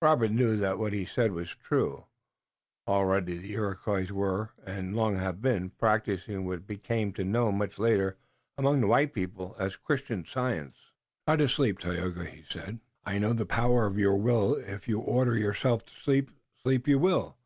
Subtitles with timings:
[0.00, 2.04] Robert knew that what he said was true.
[2.86, 7.76] Already the Iroquois were, and long had been, practicing what came to be known much
[7.76, 8.16] later
[8.56, 10.76] among the white people as Christian Science.
[11.26, 12.78] "Try to sleep, Tayoga," he said.
[13.04, 14.54] "I know the power of your will.
[14.54, 16.30] If you order yourself to sleep,
[16.62, 17.36] sleep you will.